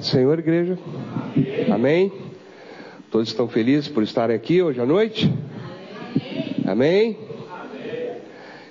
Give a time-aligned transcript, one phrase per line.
[0.00, 0.78] Paz do Senhor, igreja.
[1.70, 2.10] Amém.
[3.10, 5.30] Todos estão felizes por estarem aqui hoje à noite?
[6.66, 7.18] Amém.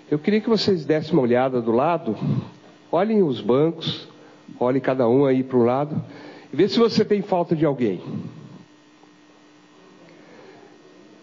[0.09, 2.17] Eu queria que vocês dessem uma olhada do lado.
[2.91, 4.07] Olhem os bancos.
[4.59, 6.03] Olhem cada um aí para o lado.
[6.51, 8.01] E vê se você tem falta de alguém.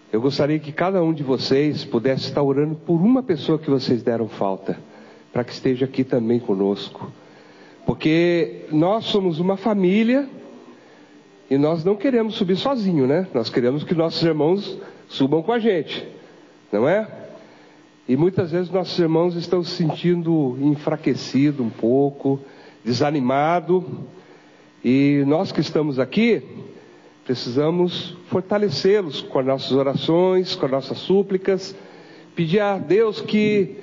[0.09, 4.01] Eu gostaria que cada um de vocês pudesse estar orando por uma pessoa que vocês
[4.03, 4.79] deram falta,
[5.33, 7.11] para que esteja aqui também conosco.
[7.87, 10.27] Porque nós somos uma família
[11.49, 13.25] e nós não queremos subir sozinho, né?
[13.33, 14.77] Nós queremos que nossos irmãos
[15.07, 16.05] subam com a gente,
[16.69, 17.07] não é?
[18.05, 22.41] E muitas vezes nossos irmãos estão se sentindo enfraquecido um pouco,
[22.83, 23.85] desanimado,
[24.83, 26.43] e nós que estamos aqui
[27.23, 31.73] precisamos fortalecê-los com as nossas orações, com as nossas súplicas,
[32.35, 33.77] pedir a Deus que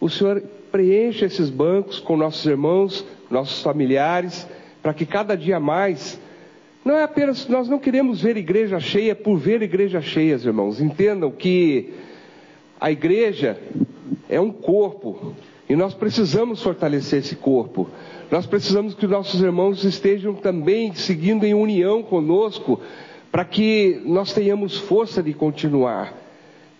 [0.00, 4.46] o Senhor preencha esses bancos com nossos irmãos, nossos familiares,
[4.82, 6.20] para que cada dia mais
[6.84, 10.80] não é apenas, nós não queremos ver igreja cheia por ver igrejas cheias, irmãos.
[10.80, 11.94] Entendam que
[12.80, 13.56] a igreja
[14.28, 15.32] é um corpo
[15.68, 17.88] e nós precisamos fortalecer esse corpo.
[18.30, 22.80] Nós precisamos que nossos irmãos estejam também seguindo em união conosco,
[23.30, 26.12] para que nós tenhamos força de continuar.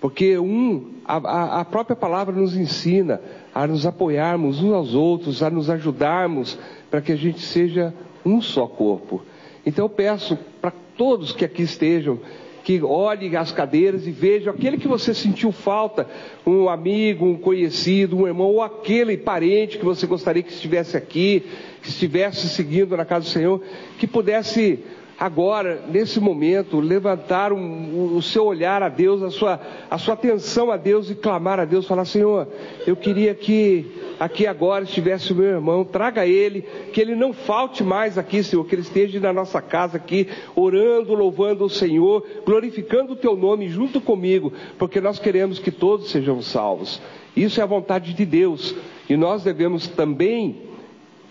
[0.01, 3.21] Porque um, a, a própria palavra nos ensina
[3.55, 6.59] a nos apoiarmos uns aos outros, a nos ajudarmos
[6.91, 7.93] para que a gente seja
[8.25, 9.23] um só corpo.
[9.65, 12.21] Então eu peço para todos que aqui estejam,
[12.65, 16.07] que olhem as cadeiras e vejam aquele que você sentiu falta,
[16.47, 21.45] um amigo, um conhecido, um irmão, ou aquele parente que você gostaria que estivesse aqui,
[21.83, 23.61] que estivesse seguindo na casa do Senhor,
[23.99, 24.79] que pudesse
[25.19, 29.61] agora, nesse momento, levantar um, o seu olhar a Deus, a sua,
[29.91, 32.49] a sua atenção a Deus e clamar a Deus, falar: Senhor,
[32.87, 37.83] eu queria que aqui agora estivesse o meu irmão, traga ele, que ele não falte
[37.83, 43.13] mais aqui, Senhor, que ele esteja na nossa casa aqui, orando, louvando o Senhor, glorificando
[43.13, 47.01] o teu nome junto comigo, porque nós queremos que todos sejam salvos.
[47.35, 48.75] Isso é a vontade de Deus
[49.09, 50.72] e nós devemos também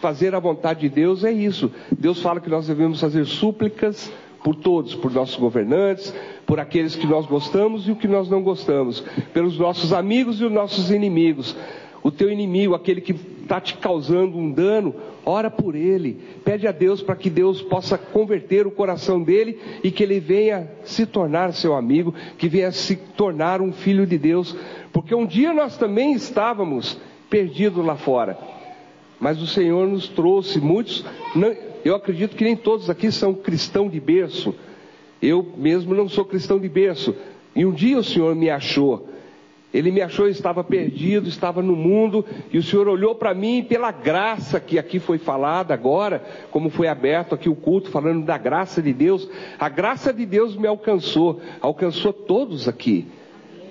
[0.01, 1.71] fazer a vontade de Deus é isso.
[1.97, 4.11] Deus fala que nós devemos fazer súplicas
[4.43, 6.13] por todos, por nossos governantes,
[6.47, 9.01] por aqueles que nós gostamos e o que nós não gostamos,
[9.31, 11.55] pelos nossos amigos e os nossos inimigos.
[12.03, 16.71] O teu inimigo, aquele que está te causando um dano, ora por ele, pede a
[16.71, 21.53] Deus para que Deus possa converter o coração dele e que ele venha se tornar
[21.53, 24.55] seu amigo, que venha se tornar um filho de Deus,
[24.91, 28.60] porque um dia nós também estávamos perdidos lá fora
[29.21, 31.05] mas o Senhor nos trouxe muitos.
[31.35, 31.55] Não,
[31.85, 34.55] eu acredito que nem todos aqui são cristão de berço.
[35.21, 37.15] Eu mesmo não sou cristão de berço.
[37.55, 39.07] E um dia o Senhor me achou.
[39.73, 43.63] Ele me achou, eu estava perdido, estava no mundo, e o Senhor olhou para mim
[43.63, 46.21] pela graça que aqui foi falada agora,
[46.51, 49.29] como foi aberto aqui o culto, falando da graça de Deus.
[49.57, 53.07] A graça de Deus me alcançou, alcançou todos aqui.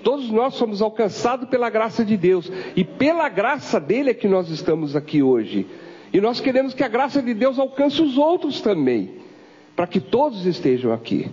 [0.03, 2.51] Todos nós somos alcançados pela graça de Deus.
[2.75, 5.67] E pela graça dele é que nós estamos aqui hoje.
[6.13, 9.11] E nós queremos que a graça de Deus alcance os outros também.
[9.75, 11.29] Para que todos estejam aqui.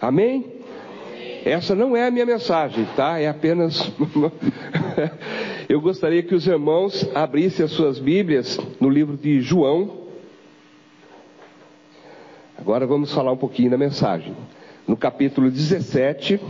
[0.00, 0.58] Amém?
[1.44, 3.18] Essa não é a minha mensagem, tá?
[3.18, 3.92] É apenas.
[5.68, 10.08] Eu gostaria que os irmãos abrissem as suas Bíblias no livro de João.
[12.56, 14.34] Agora vamos falar um pouquinho da mensagem.
[14.86, 16.40] No capítulo 17.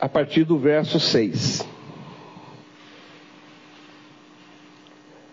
[0.00, 1.68] A partir do verso 6.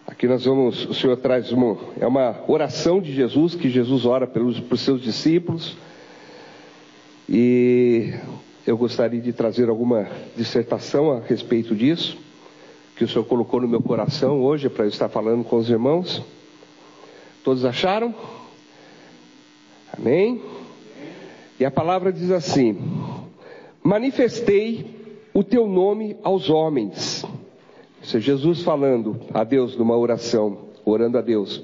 [0.06, 4.28] Aqui nós vamos, o Senhor traz uma, é uma oração de Jesus, que Jesus ora
[4.28, 5.78] pelos, pelos seus discípulos.
[7.30, 8.14] E
[8.66, 12.18] eu gostaria de trazer alguma dissertação a respeito disso,
[12.98, 16.22] que o Senhor colocou no meu coração hoje para eu estar falando com os irmãos.
[17.44, 18.14] Todos acharam?
[19.98, 20.42] Amém?
[21.60, 22.97] E a palavra diz assim:
[23.88, 24.86] manifestei
[25.34, 27.26] o teu nome aos homens.
[28.02, 31.64] Isso é Jesus falando a Deus numa oração, orando a Deus.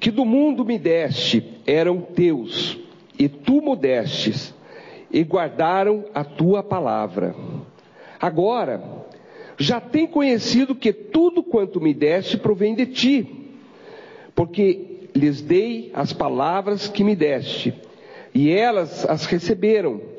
[0.00, 2.76] Que do mundo me deste eram teus,
[3.16, 3.76] e tu me
[5.08, 7.32] e guardaram a tua palavra.
[8.20, 8.82] Agora,
[9.56, 13.52] já tem conhecido que tudo quanto me deste provém de ti,
[14.34, 17.72] porque lhes dei as palavras que me deste,
[18.34, 20.09] e elas as receberam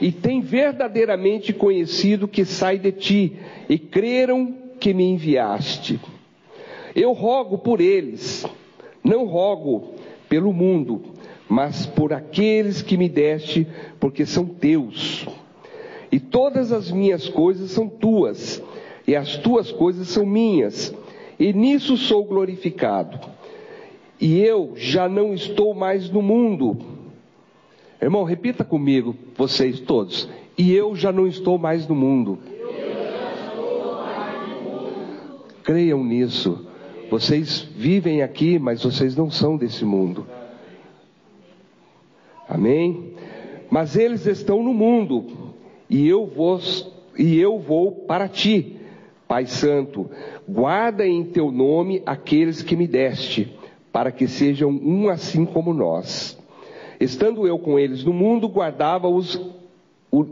[0.00, 3.36] e têm verdadeiramente conhecido que sai de ti
[3.68, 6.00] e creram que me enviaste.
[6.94, 8.46] Eu rogo por eles,
[9.02, 9.94] não rogo
[10.28, 11.02] pelo mundo,
[11.48, 13.66] mas por aqueles que me deste,
[14.00, 15.26] porque são teus.
[16.10, 18.62] E todas as minhas coisas são tuas,
[19.06, 20.94] e as tuas coisas são minhas,
[21.38, 23.18] e nisso sou glorificado.
[24.20, 26.93] E eu já não estou mais no mundo.
[28.04, 30.28] Irmão, repita comigo, vocês todos.
[30.58, 32.38] E eu já não estou mais no mundo.
[35.62, 36.66] Creiam nisso.
[37.10, 40.26] Vocês vivem aqui, mas vocês não são desse mundo.
[42.46, 43.14] Amém?
[43.70, 45.54] Mas eles estão no mundo,
[45.88, 46.60] e eu vou,
[47.18, 48.76] e eu vou para ti,
[49.26, 50.10] Pai Santo.
[50.46, 53.50] Guarda em teu nome aqueles que me deste,
[53.90, 56.38] para que sejam um assim como nós.
[57.04, 59.40] Estando eu com eles no mundo, guardava-os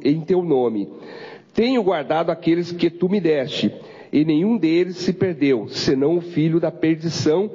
[0.04, 0.88] em teu nome.
[1.54, 3.72] Tenho guardado aqueles que tu me deste,
[4.12, 7.50] e nenhum deles se perdeu, senão o filho da perdição,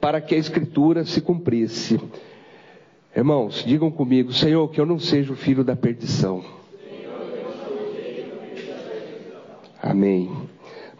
[0.00, 2.00] para que a escritura se cumprisse.
[3.14, 6.42] Irmãos, digam comigo, Senhor, que eu não seja o filho da perdição.
[9.82, 10.30] Amém.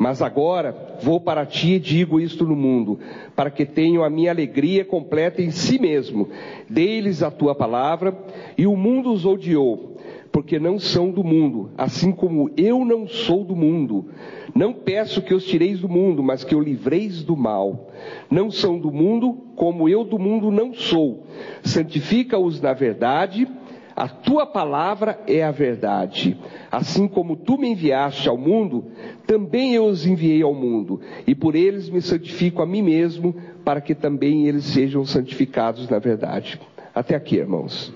[0.03, 2.99] Mas agora vou para ti e digo isto no mundo,
[3.37, 6.29] para que tenham a minha alegria completa em si mesmo.
[6.69, 8.13] Dei-lhes a tua palavra,
[8.59, 9.97] e o mundo os odiou,
[10.33, 14.07] porque não são do mundo, assim como eu não sou do mundo.
[14.53, 17.89] Não peço que os tireis do mundo, mas que o livreis do mal.
[18.29, 21.29] Não são do mundo, como eu do mundo não sou.
[21.63, 23.47] Santifica-os na verdade,
[23.95, 26.39] a tua palavra é a verdade.
[26.71, 28.87] Assim como tu me enviaste ao mundo,
[29.27, 33.35] também eu os enviei ao mundo, e por eles me santifico a mim mesmo,
[33.65, 36.61] para que também eles sejam santificados na verdade.
[36.95, 37.89] Até aqui, irmãos.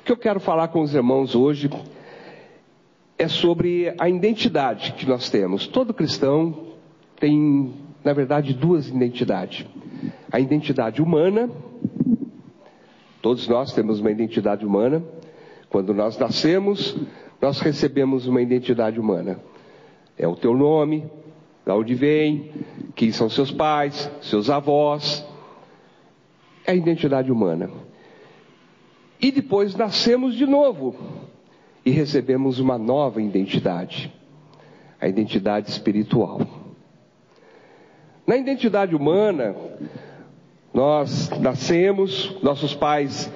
[0.00, 1.70] O que eu quero falar com os irmãos hoje
[3.18, 5.66] é sobre a identidade que nós temos.
[5.66, 6.74] Todo cristão
[7.18, 7.72] tem,
[8.04, 9.66] na verdade, duas identidades:
[10.30, 11.48] a identidade humana,
[13.24, 15.02] todos nós temos uma identidade humana.
[15.70, 16.94] Quando nós nascemos,
[17.40, 19.40] nós recebemos uma identidade humana.
[20.18, 21.10] É o teu nome,
[21.64, 22.50] da onde vem,
[22.94, 25.26] quem são seus pais, seus avós.
[26.66, 27.70] É a identidade humana.
[29.18, 30.94] E depois nascemos de novo
[31.82, 34.12] e recebemos uma nova identidade,
[35.00, 36.42] a identidade espiritual.
[38.26, 39.56] Na identidade humana,
[40.74, 43.32] nós nascemos, nossos pais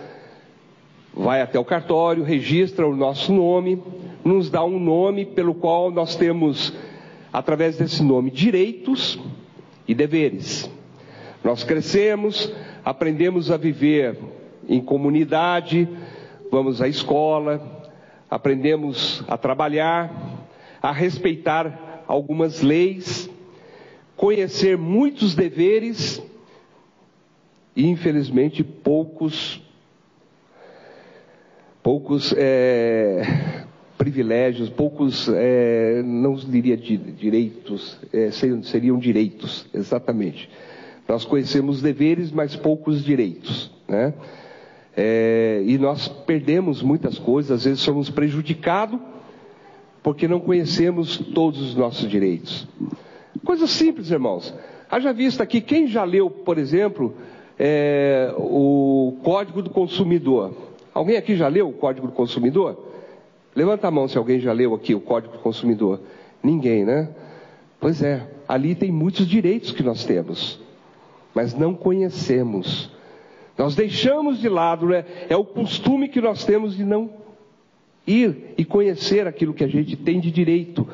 [1.15, 3.81] vai até o cartório, registra o nosso nome,
[4.25, 6.75] nos dá um nome pelo qual nós temos,
[7.33, 9.21] através desse nome, direitos
[9.87, 10.69] e deveres.
[11.45, 12.53] Nós crescemos,
[12.85, 14.19] aprendemos a viver
[14.69, 15.89] em comunidade,
[16.51, 17.87] vamos à escola,
[18.29, 20.11] aprendemos a trabalhar,
[20.83, 23.31] a respeitar algumas leis,
[24.17, 26.21] conhecer muitos deveres
[27.79, 29.63] e, infelizmente, poucos,
[31.81, 33.23] poucos é,
[33.97, 40.51] privilégios, poucos, é, não diria direitos, é, seriam direitos, exatamente.
[41.07, 44.13] Nós conhecemos deveres, mas poucos direitos, né?
[44.97, 48.99] É, e nós perdemos muitas coisas, às vezes somos prejudicados
[50.03, 52.67] porque não conhecemos todos os nossos direitos.
[53.45, 54.53] Coisa simples, irmãos.
[54.91, 57.15] Haja vista aqui, quem já leu, por exemplo,
[57.59, 60.55] é, o Código do Consumidor?
[60.95, 62.79] Alguém aqui já leu o Código do Consumidor?
[63.55, 66.01] Levanta a mão se alguém já leu aqui o Código do Consumidor.
[66.43, 67.09] Ninguém, né?
[67.81, 70.61] Pois é, ali tem muitos direitos que nós temos,
[71.35, 72.91] mas não conhecemos.
[73.57, 75.05] Nós deixamos de lado, né?
[75.29, 77.11] é o costume que nós temos de não
[78.07, 80.89] ir e conhecer aquilo que a gente tem de direito.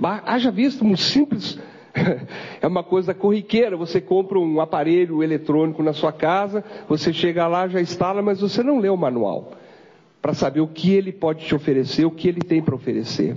[0.00, 1.58] Haja visto um simples,
[2.60, 7.68] é uma coisa corriqueira, você compra um aparelho eletrônico na sua casa, você chega lá,
[7.68, 9.52] já instala, mas você não lê o manual
[10.20, 13.36] para saber o que ele pode te oferecer, o que ele tem para oferecer.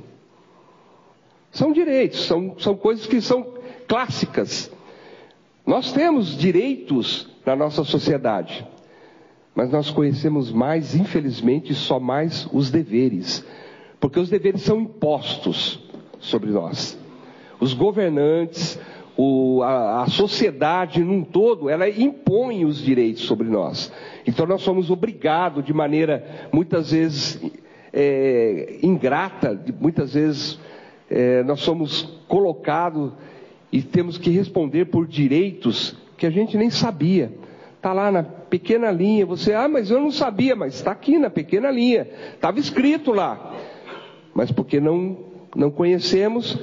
[1.52, 3.46] São direitos, são, são coisas que são
[3.88, 4.72] clássicas.
[5.66, 8.66] Nós temos direitos na nossa sociedade.
[9.54, 13.46] Mas nós conhecemos mais, infelizmente, só mais os deveres.
[14.00, 15.80] Porque os deveres são impostos
[16.20, 16.98] sobre nós.
[17.60, 18.80] Os governantes,
[19.18, 23.92] o, a, a, sociedade num todo, ela impõe os direitos sobre nós.
[24.26, 27.42] Então nós somos obrigados de maneira, muitas vezes,
[27.92, 30.60] é, ingrata, muitas vezes
[31.10, 33.12] é, nós somos colocados
[33.72, 37.32] e temos que responder por direitos que a gente nem sabia.
[37.76, 39.26] Está lá na pequena linha.
[39.26, 42.08] Você, ah, mas eu não sabia, mas está aqui na pequena linha.
[42.34, 43.56] Estava escrito lá.
[44.34, 45.18] Mas porque não,
[45.56, 46.60] não conhecemos,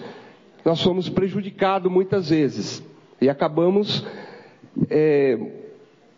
[0.65, 2.83] nós somos prejudicados muitas vezes.
[3.21, 4.07] E acabamos,
[4.89, 5.39] é,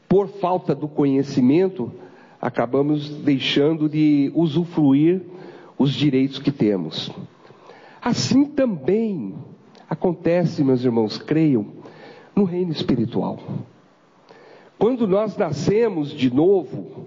[0.09, 1.93] por falta do conhecimento,
[2.41, 5.23] acabamos deixando de usufruir
[5.79, 7.11] os direitos que temos.
[8.01, 9.35] Assim também
[9.89, 11.67] acontece, meus irmãos, creiam,
[12.35, 13.39] no reino espiritual.
[14.79, 17.07] Quando nós nascemos de novo,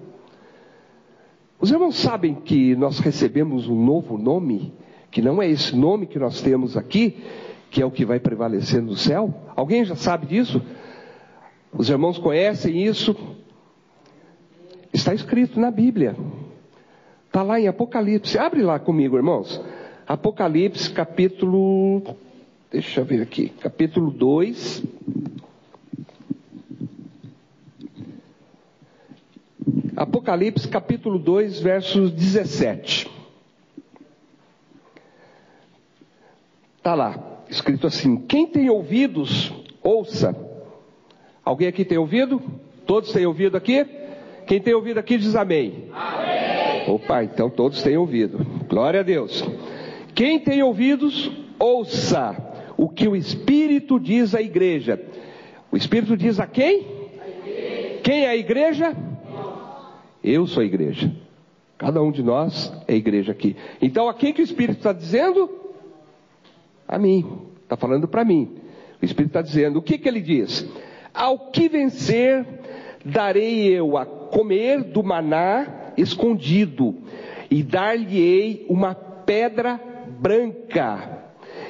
[1.59, 4.73] os irmãos sabem que nós recebemos um novo nome,
[5.11, 7.23] que não é esse nome que nós temos aqui,
[7.71, 9.33] que é o que vai prevalecer no céu?
[9.55, 10.61] Alguém já sabe disso?
[11.71, 13.15] Os irmãos conhecem isso?
[14.91, 16.15] Está escrito na Bíblia.
[17.27, 18.37] Está lá em Apocalipse.
[18.37, 19.61] Abre lá comigo, irmãos.
[20.07, 22.01] Apocalipse, capítulo.
[22.71, 23.49] Deixa eu ver aqui.
[23.49, 24.83] Capítulo 2.
[29.95, 33.18] Apocalipse, capítulo 2, versos 17.
[36.89, 39.53] Está lá, escrito assim: Quem tem ouvidos,
[39.83, 40.35] ouça.
[41.45, 42.41] Alguém aqui tem ouvido?
[42.83, 43.85] Todos têm ouvido aqui?
[44.47, 45.83] Quem tem ouvido aqui diz amém.
[45.93, 46.89] amém.
[46.89, 48.43] Opa, então todos têm ouvido.
[48.67, 49.47] Glória a Deus.
[50.15, 52.35] Quem tem ouvidos, ouça
[52.75, 54.99] o que o Espírito diz à igreja.
[55.71, 56.87] O Espírito diz a quem?
[57.19, 58.97] A quem é a igreja?
[60.23, 61.11] Eu sou a igreja.
[61.77, 63.55] Cada um de nós é igreja aqui.
[63.79, 65.68] Então a quem que o Espírito está dizendo?
[66.89, 67.23] A mim.
[67.63, 68.57] Está falando para mim.
[68.99, 70.67] O Espírito está dizendo, o que que ele diz?
[71.13, 72.45] Ao que vencer,
[73.05, 76.95] darei eu a comer do maná escondido,
[77.49, 79.79] e dar-lhe-ei uma pedra
[80.19, 81.23] branca,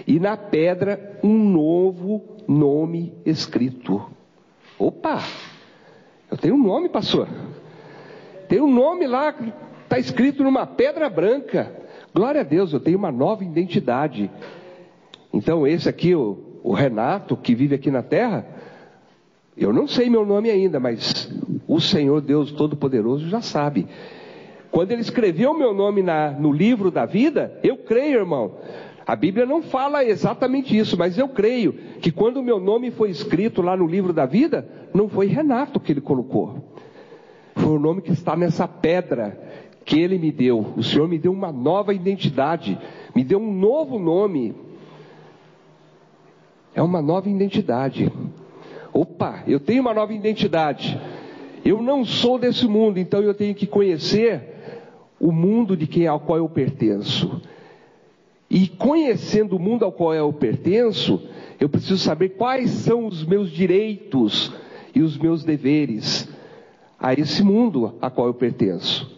[0.08, 4.10] e na pedra um novo nome escrito.
[4.78, 5.24] Opa!
[6.32, 7.28] Eu tenho um nome, pastor.
[8.48, 9.36] Tem um nome lá,
[9.84, 11.76] está escrito numa pedra branca.
[12.14, 14.30] Glória a Deus, eu tenho uma nova identidade.
[15.34, 18.46] Então, esse aqui, o, o Renato, que vive aqui na terra,
[19.58, 21.32] eu não sei meu nome ainda, mas
[21.68, 23.88] o Senhor Deus Todo-Poderoso já sabe.
[24.72, 28.54] Quando ele escreveu meu nome na, no livro da vida, eu creio, irmão.
[29.06, 33.10] A Bíblia não fala exatamente isso, mas eu creio que quando o meu nome foi
[33.10, 36.64] escrito lá no livro da vida, não foi Renato que ele colocou.
[37.56, 39.38] Foi o nome que está nessa pedra
[39.84, 40.74] que ele me deu.
[40.78, 42.78] O Senhor me deu uma nova identidade,
[43.16, 44.54] me deu um novo nome.
[46.74, 48.12] É uma nova identidade.
[48.94, 51.00] Opa, eu tenho uma nova identidade.
[51.64, 54.56] Eu não sou desse mundo, então eu tenho que conhecer
[55.20, 57.42] o mundo de quem ao qual eu pertenço.
[58.50, 61.22] E conhecendo o mundo ao qual eu pertenço,
[61.60, 64.52] eu preciso saber quais são os meus direitos
[64.96, 66.28] e os meus deveres
[67.00, 69.10] a esse mundo a qual eu pertenço.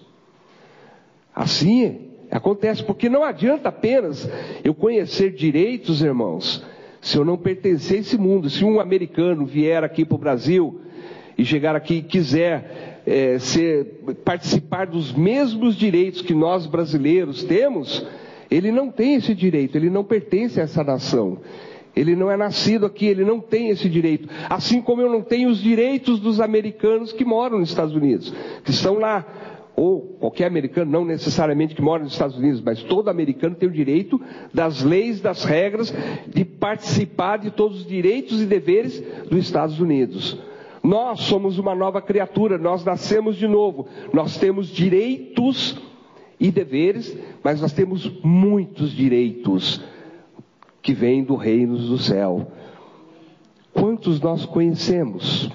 [1.33, 4.29] Assim acontece, porque não adianta apenas
[4.63, 6.63] eu conhecer direitos, irmãos,
[7.01, 8.49] se eu não pertencer a esse mundo.
[8.49, 10.81] Se um americano vier aqui para o Brasil
[11.37, 18.05] e chegar aqui e quiser é, ser, participar dos mesmos direitos que nós brasileiros temos,
[18.49, 21.39] ele não tem esse direito, ele não pertence a essa nação.
[21.93, 24.29] Ele não é nascido aqui, ele não tem esse direito.
[24.49, 28.71] Assim como eu não tenho os direitos dos americanos que moram nos Estados Unidos, que
[28.71, 29.25] estão lá.
[29.83, 33.71] Ou qualquer americano, não necessariamente que mora nos Estados Unidos, mas todo americano tem o
[33.71, 34.21] direito
[34.53, 35.91] das leis, das regras,
[36.27, 40.37] de participar de todos os direitos e deveres dos Estados Unidos.
[40.83, 45.75] Nós somos uma nova criatura, nós nascemos de novo, nós temos direitos
[46.39, 49.81] e deveres, mas nós temos muitos direitos
[50.83, 52.51] que vem do reino do céu.
[53.73, 55.49] Quantos nós conhecemos?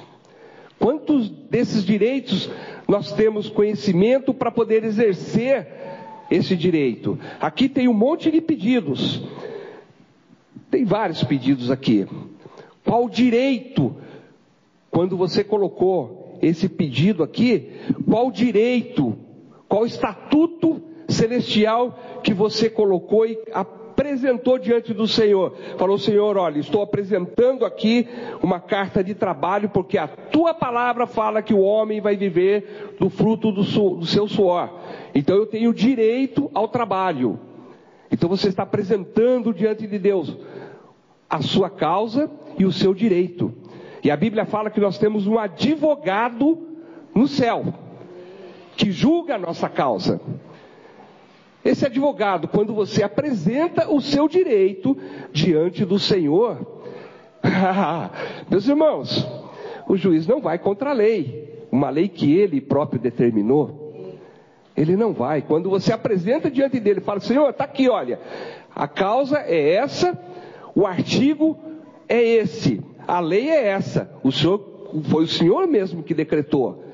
[0.80, 2.50] Quantos desses direitos
[2.88, 5.66] nós temos conhecimento para poder exercer
[6.30, 7.18] esse direito?
[7.40, 9.22] Aqui tem um monte de pedidos.
[10.70, 12.06] Tem vários pedidos aqui.
[12.84, 13.96] Qual direito,
[14.90, 17.70] quando você colocou esse pedido aqui,
[18.08, 19.16] qual direito,
[19.68, 23.38] qual estatuto celestial que você colocou e
[23.96, 25.54] apresentou diante do Senhor.
[25.78, 28.06] Falou: Senhor, olha, estou apresentando aqui
[28.42, 33.08] uma carta de trabalho, porque a tua palavra fala que o homem vai viver do
[33.08, 34.70] fruto do, su, do seu suor.
[35.14, 37.40] Então eu tenho direito ao trabalho.
[38.12, 40.36] Então você está apresentando diante de Deus
[41.28, 43.52] a sua causa e o seu direito.
[44.04, 46.58] E a Bíblia fala que nós temos um advogado
[47.14, 47.64] no céu
[48.76, 50.20] que julga a nossa causa.
[51.66, 54.96] Esse advogado, quando você apresenta o seu direito
[55.32, 56.64] diante do Senhor,
[58.48, 59.26] meus irmãos,
[59.88, 64.14] o juiz não vai contra a lei, uma lei que ele próprio determinou.
[64.76, 65.42] Ele não vai.
[65.42, 68.20] Quando você apresenta diante dele, fala: Senhor, está aqui, olha,
[68.72, 70.16] a causa é essa,
[70.72, 71.58] o artigo
[72.08, 74.08] é esse, a lei é essa.
[74.22, 76.84] O Senhor foi o Senhor mesmo que decretou.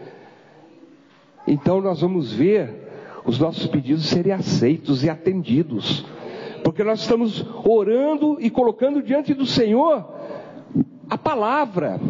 [1.46, 2.81] Então nós vamos ver
[3.24, 6.04] os nossos pedidos serem aceitos e atendidos.
[6.62, 10.06] porque nós estamos orando e colocando diante do Senhor
[11.10, 12.00] a palavra.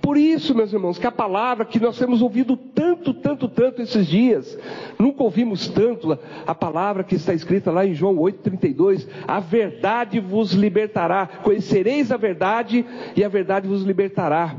[0.00, 4.06] Por isso, meus irmãos, que a palavra que nós temos ouvido tanto, tanto, tanto esses
[4.06, 4.58] dias,
[4.98, 10.52] nunca ouvimos tanto a palavra que está escrita lá em João 8,32: a verdade vos
[10.52, 14.56] libertará, conhecereis a verdade e a verdade vos libertará.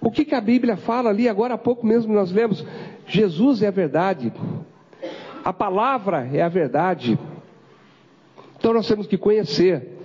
[0.00, 2.66] O que, que a Bíblia fala ali, agora há pouco mesmo nós lemos:
[3.06, 4.32] Jesus é a verdade,
[5.44, 7.18] a palavra é a verdade.
[8.58, 9.98] Então nós temos que conhecer.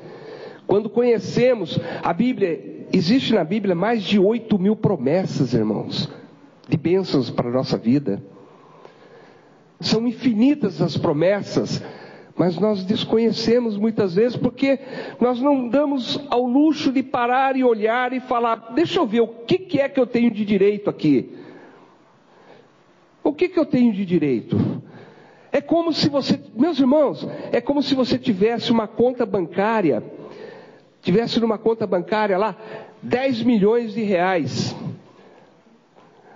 [0.65, 6.09] Quando conhecemos a Bíblia, existe na Bíblia mais de 8 mil promessas, irmãos,
[6.67, 8.21] de bênçãos para a nossa vida.
[9.79, 11.83] São infinitas as promessas,
[12.35, 14.79] mas nós desconhecemos muitas vezes porque
[15.21, 19.27] nós não damos ao luxo de parar e olhar e falar: deixa eu ver o
[19.27, 21.37] que, que é que eu tenho de direito aqui.
[23.23, 24.76] O que, que eu tenho de direito?
[25.57, 30.03] É como se você, meus irmãos, é como se você tivesse uma conta bancária
[31.01, 32.53] tivesse numa conta bancária lá
[33.01, 34.75] 10 milhões de reais,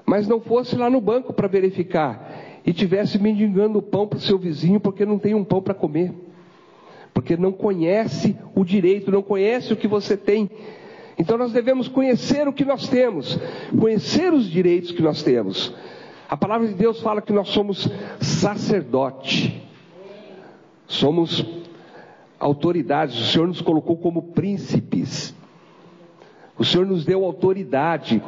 [0.05, 4.39] mas não fosse lá no banco para verificar e tivesse mendigando pão para o seu
[4.39, 6.13] vizinho porque não tem um pão para comer,
[7.13, 10.49] porque não conhece o direito, não conhece o que você tem.
[11.19, 13.37] Então nós devemos conhecer o que nós temos,
[13.77, 15.75] conhecer os direitos que nós temos.
[16.31, 17.89] A palavra de Deus fala que nós somos
[18.21, 19.61] sacerdote,
[20.87, 21.45] somos
[22.39, 25.35] autoridades, o Senhor nos colocou como príncipes,
[26.57, 28.23] o Senhor nos deu autoridade,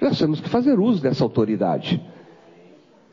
[0.00, 2.02] nós temos que fazer uso dessa autoridade.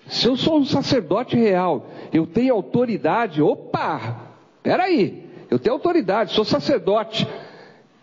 [0.08, 4.22] Se eu sou um sacerdote real, eu tenho autoridade, opa,
[4.64, 7.28] peraí, eu tenho autoridade, sou sacerdote,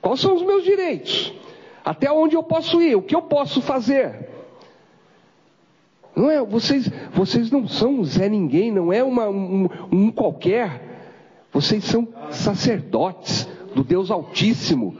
[0.02, 1.32] quais são os meus direitos?
[1.82, 2.94] Até onde eu posso ir?
[2.94, 4.29] O que eu posso fazer?
[6.20, 11.46] Não é, vocês, vocês não são Zé Ninguém, não é uma, um, um qualquer.
[11.50, 14.98] Vocês são sacerdotes do Deus Altíssimo.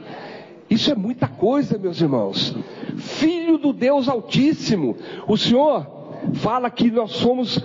[0.67, 2.57] Isso é muita coisa, meus irmãos.
[2.97, 4.97] Filho do Deus Altíssimo.
[5.27, 5.85] O Senhor
[6.33, 7.63] fala que nós somos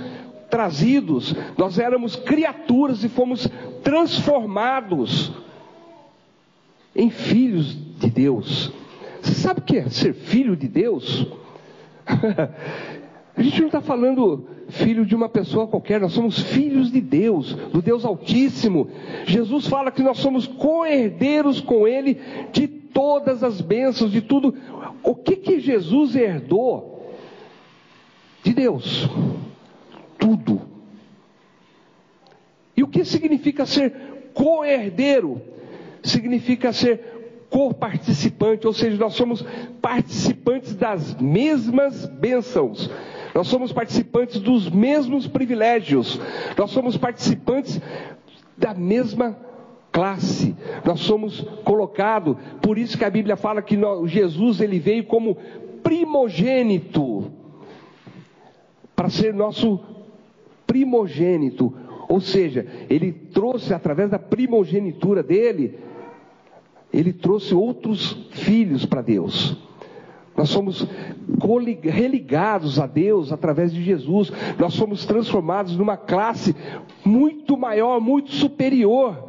[0.51, 3.49] trazidos, nós éramos criaturas e fomos
[3.83, 5.33] transformados
[6.95, 8.71] em filhos de Deus.
[9.23, 11.27] Você sabe o que é ser filho de Deus?
[13.37, 17.53] A gente não está falando filho de uma pessoa qualquer, nós somos filhos de Deus,
[17.55, 18.89] do Deus Altíssimo.
[19.27, 22.19] Jesus fala que nós somos co-herdeiros com Ele
[22.51, 24.55] de todas as bênçãos, de tudo.
[25.03, 27.13] O que que Jesus herdou
[28.43, 29.07] de Deus?
[30.19, 30.63] Tudo.
[32.75, 35.43] E o que significa ser co-herdeiro?
[36.03, 39.45] Significa ser co-participante, ou seja, nós somos
[39.83, 42.91] participantes das mesmas bênçãos.
[43.37, 46.19] Nós somos participantes dos mesmos privilégios.
[46.57, 47.79] Nós somos participantes
[48.57, 49.37] da mesma
[49.93, 50.57] classe.
[50.83, 55.37] Nós somos colocados, por isso que a Bíblia fala que Jesus ele veio como
[55.83, 57.31] primogênito
[58.97, 59.81] para ser nosso
[60.67, 61.75] primogênito,
[62.09, 65.79] ou seja, ele trouxe através da primogenitura dele,
[66.91, 69.66] ele trouxe outros filhos para Deus.
[70.37, 70.87] Nós somos
[71.83, 74.31] religados a Deus através de Jesus.
[74.59, 76.55] Nós somos transformados numa classe
[77.05, 79.25] muito maior, muito superior.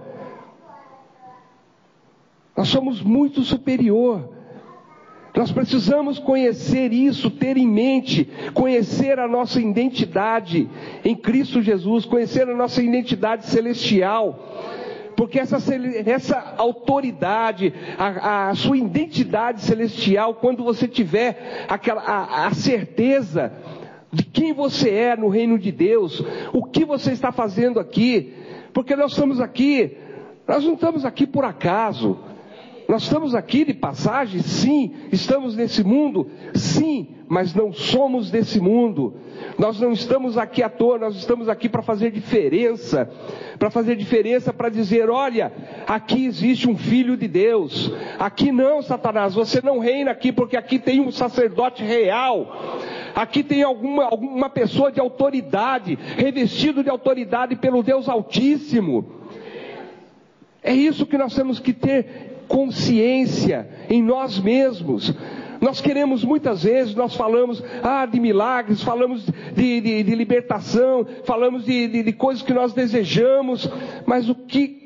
[2.55, 4.35] Nós somos muito superior.
[5.35, 10.67] Nós precisamos conhecer isso, ter em mente, conhecer a nossa identidade
[11.05, 14.57] em Cristo Jesus, conhecer a nossa identidade celestial
[15.17, 15.57] porque essa,
[16.05, 23.51] essa autoridade, a, a, sua identidade celestial, quando você tiver aquela, a, a certeza
[24.13, 28.31] de quem você é no reino de Deus, o que você está fazendo aqui,
[28.71, 29.97] porque nós estamos aqui,
[30.47, 32.19] nós não estamos aqui por acaso,
[32.87, 39.15] nós estamos aqui de passagem, sim, estamos nesse mundo, sim, mas não somos desse mundo.
[39.57, 43.09] Nós não estamos aqui à toa, nós estamos aqui para fazer diferença,
[43.59, 45.51] para fazer diferença, para dizer: olha,
[45.85, 47.91] aqui existe um filho de Deus.
[48.17, 52.79] Aqui não, Satanás, você não reina aqui, porque aqui tem um sacerdote real.
[53.13, 59.05] Aqui tem alguma, alguma pessoa de autoridade, revestido de autoridade pelo Deus Altíssimo.
[60.63, 65.13] É isso que nós temos que ter consciência em nós mesmos.
[65.61, 71.65] Nós queremos muitas vezes, nós falamos ah, de milagres, falamos de, de, de libertação, falamos
[71.65, 73.69] de, de, de coisas que nós desejamos,
[74.05, 74.85] mas o que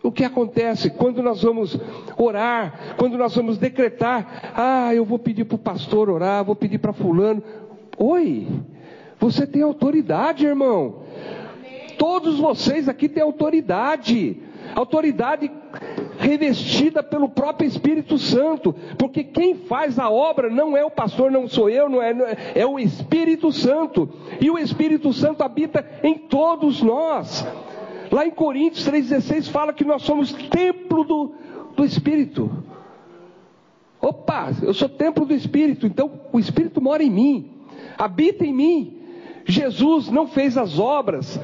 [0.00, 1.78] o que acontece quando nós vamos
[2.16, 6.78] orar, quando nós vamos decretar, ah, eu vou pedir para o pastor orar, vou pedir
[6.78, 7.42] para fulano.
[7.96, 8.46] Oi,
[9.18, 11.02] você tem autoridade, irmão.
[11.98, 14.40] Todos vocês aqui têm autoridade,
[14.74, 15.50] autoridade
[16.18, 21.48] revestida pelo próprio Espírito Santo, porque quem faz a obra não é o pastor, não
[21.48, 24.08] sou eu, não é, não é, é o Espírito Santo,
[24.40, 27.46] e o Espírito Santo habita em todos nós.
[28.10, 31.32] Lá em Coríntios 3,16 fala que nós somos templo do,
[31.76, 32.50] do Espírito.
[34.00, 37.50] Opa, eu sou templo do Espírito, então o Espírito mora em mim,
[37.96, 38.94] habita em mim.
[39.44, 41.40] Jesus não fez as obras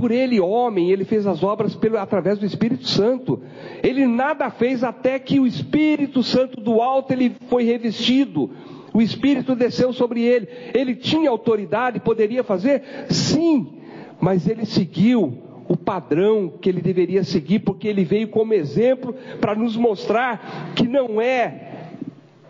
[0.00, 3.42] por ele, homem, ele fez as obras pelo, através do Espírito Santo.
[3.82, 8.50] Ele nada fez até que o Espírito Santo do alto ele foi revestido.
[8.94, 10.48] O Espírito desceu sobre ele.
[10.72, 12.82] Ele tinha autoridade, poderia fazer?
[13.10, 13.74] Sim,
[14.18, 15.36] mas ele seguiu
[15.68, 20.88] o padrão que ele deveria seguir, porque ele veio como exemplo para nos mostrar que
[20.88, 21.90] não é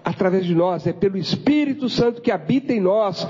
[0.05, 3.29] através de nós, é pelo Espírito Santo que habita em nós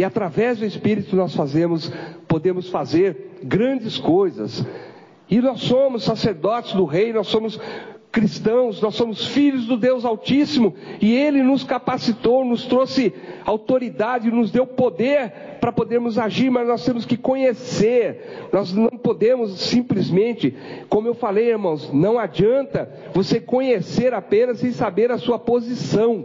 [0.00, 1.92] e através do Espírito nós fazemos,
[2.26, 4.64] podemos fazer grandes coisas.
[5.28, 7.60] E nós somos sacerdotes do Rei, nós somos
[8.10, 13.12] cristãos, nós somos filhos do Deus Altíssimo, e Ele nos capacitou, nos trouxe
[13.44, 19.60] autoridade, nos deu poder para podermos agir, mas nós temos que conhecer, nós não podemos
[19.60, 20.56] simplesmente,
[20.88, 26.24] como eu falei, irmãos, não adianta você conhecer apenas sem saber a sua posição.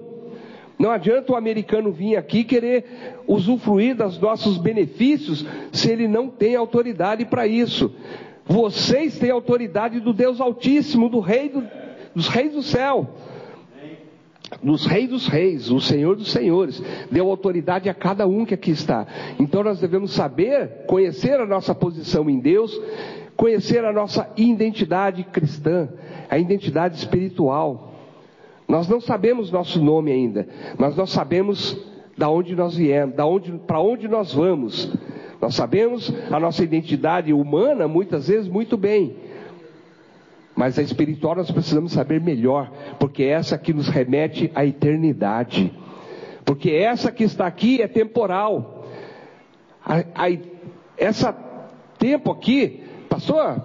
[0.78, 2.86] Não adianta o americano vir aqui querer
[3.28, 7.92] usufruir dos nossos benefícios se ele não tem autoridade para isso.
[8.46, 11.64] Vocês têm autoridade do Deus Altíssimo, do Rei do,
[12.14, 13.10] dos Reis do céu,
[14.62, 16.82] dos Reis dos Reis, o Senhor dos Senhores.
[17.10, 19.08] Deu autoridade a cada um que aqui está.
[19.40, 22.80] Então nós devemos saber, conhecer a nossa posição em Deus,
[23.36, 25.90] conhecer a nossa identidade cristã,
[26.30, 27.95] a identidade espiritual.
[28.68, 30.48] Nós não sabemos nosso nome ainda,
[30.78, 31.78] mas nós sabemos
[32.18, 34.92] da onde nós viemos, onde, para onde nós vamos.
[35.42, 39.16] Nós sabemos a nossa identidade humana muitas vezes muito bem.
[40.56, 45.72] Mas a espiritual nós precisamos saber melhor, porque é essa que nos remete à eternidade.
[46.46, 48.86] Porque essa que está aqui é temporal.
[49.86, 50.38] A, a,
[50.98, 51.34] essa
[52.00, 53.62] tempo aqui, pastor,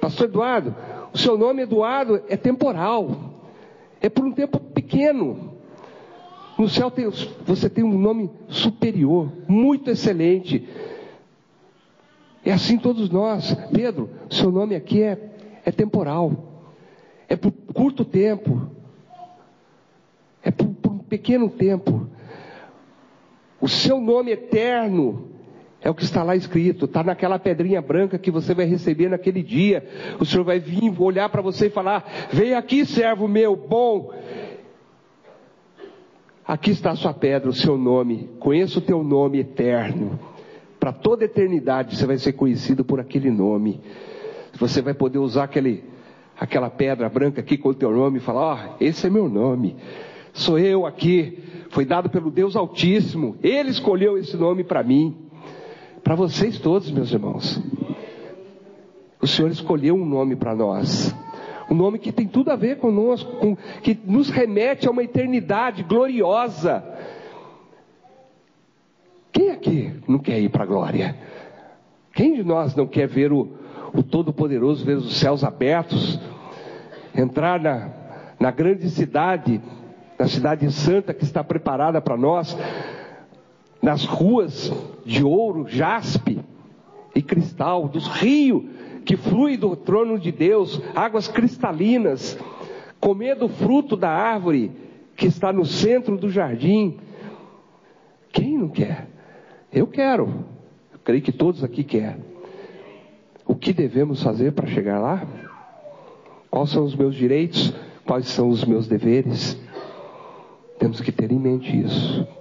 [0.00, 0.74] pastor Eduardo,
[1.12, 3.25] o seu nome Eduardo é temporal.
[4.00, 5.56] É por um tempo pequeno.
[6.58, 7.08] No céu tem,
[7.44, 10.66] você tem um nome superior, muito excelente.
[12.44, 13.54] É assim todos nós.
[13.72, 15.18] Pedro, seu nome aqui é,
[15.64, 16.64] é temporal.
[17.28, 18.70] É por curto tempo.
[20.42, 22.08] É por, por um pequeno tempo.
[23.60, 25.25] O seu nome eterno
[25.86, 29.40] é o que está lá escrito, está naquela pedrinha branca que você vai receber naquele
[29.40, 29.88] dia.
[30.18, 34.12] O Senhor vai vir olhar para você e falar: Vem aqui, servo meu, bom.
[36.44, 38.28] Aqui está a sua pedra, o seu nome.
[38.40, 40.18] Conheça o teu nome eterno.
[40.80, 43.80] Para toda eternidade você vai ser conhecido por aquele nome.
[44.58, 45.84] Você vai poder usar aquele,
[46.36, 49.28] aquela pedra branca aqui com o teu nome e falar: Ó, oh, esse é meu
[49.28, 49.76] nome.
[50.32, 51.38] Sou eu aqui.
[51.70, 53.36] Foi dado pelo Deus Altíssimo.
[53.40, 55.25] Ele escolheu esse nome para mim.
[56.06, 57.60] Para vocês todos, meus irmãos.
[59.20, 61.12] O Senhor escolheu um nome para nós.
[61.68, 65.82] Um nome que tem tudo a ver conosco, com, que nos remete a uma eternidade
[65.82, 66.84] gloriosa.
[69.32, 71.16] Quem aqui não quer ir para a glória?
[72.14, 73.48] Quem de nós não quer ver o,
[73.92, 76.20] o Todo-Poderoso, ver os céus abertos,
[77.16, 77.90] entrar na,
[78.38, 79.60] na grande cidade,
[80.16, 82.56] na cidade santa que está preparada para nós,
[83.86, 84.72] nas ruas
[85.04, 86.40] de ouro, jaspe
[87.14, 88.64] e cristal, dos rios
[89.04, 92.36] que flui do trono de Deus, águas cristalinas,
[92.98, 94.72] comer do fruto da árvore
[95.14, 96.98] que está no centro do jardim.
[98.32, 99.06] Quem não quer?
[99.72, 100.44] Eu quero.
[100.92, 102.24] Eu creio que todos aqui querem.
[103.46, 105.24] O que devemos fazer para chegar lá?
[106.50, 107.72] Quais são os meus direitos?
[108.04, 109.56] Quais são os meus deveres?
[110.76, 112.35] Temos que ter em mente isso.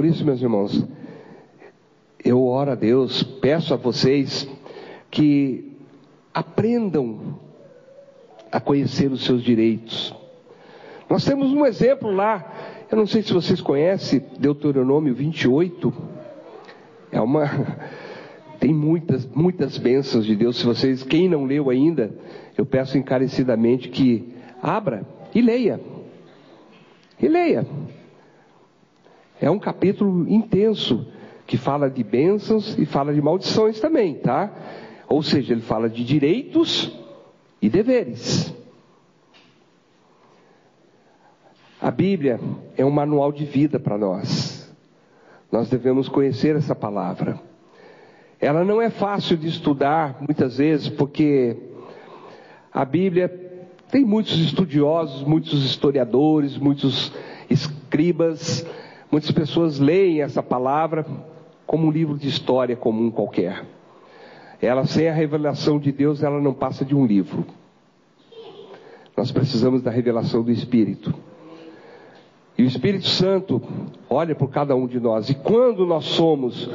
[0.00, 0.82] Por isso, meus irmãos,
[2.24, 4.48] eu oro a Deus, peço a vocês
[5.10, 5.76] que
[6.32, 7.38] aprendam
[8.50, 10.14] a conhecer os seus direitos.
[11.06, 12.50] Nós temos um exemplo lá,
[12.90, 15.92] eu não sei se vocês conhecem, Deuteronômio 28.
[17.12, 17.44] É uma
[18.58, 20.56] tem muitas muitas bênçãos de Deus.
[20.56, 22.10] Se vocês, quem não leu ainda,
[22.56, 24.32] eu peço encarecidamente que
[24.62, 25.78] abra e leia.
[27.20, 27.66] E leia.
[29.40, 31.06] É um capítulo intenso
[31.46, 34.52] que fala de bênçãos e fala de maldições também, tá?
[35.08, 36.96] Ou seja, ele fala de direitos
[37.60, 38.54] e deveres.
[41.80, 42.38] A Bíblia
[42.76, 44.70] é um manual de vida para nós.
[45.50, 47.40] Nós devemos conhecer essa palavra.
[48.38, 51.56] Ela não é fácil de estudar, muitas vezes, porque
[52.72, 53.28] a Bíblia
[53.90, 57.12] tem muitos estudiosos, muitos historiadores, muitos
[57.48, 58.64] escribas,
[59.10, 61.04] muitas pessoas leem essa palavra
[61.66, 63.64] como um livro de história comum qualquer.
[64.60, 67.46] Ela, sem a revelação de Deus, ela não passa de um livro.
[69.16, 71.14] Nós precisamos da revelação do Espírito.
[72.58, 73.62] E o Espírito Santo
[74.08, 75.30] olha por cada um de nós.
[75.30, 76.68] E quando nós somos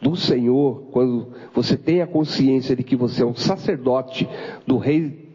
[0.00, 4.28] do Senhor, quando você tem a consciência de que você é um sacerdote
[4.66, 5.30] do rei,